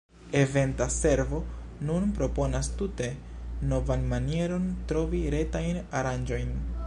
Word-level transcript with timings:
Eventa 0.43 0.87
Servo 0.93 1.41
nun 1.89 2.07
proponas 2.19 2.71
tute 2.79 3.11
novan 3.73 4.09
manieron 4.15 4.67
trovi 4.93 5.23
retajn 5.39 5.81
aranĝojn. 6.01 6.57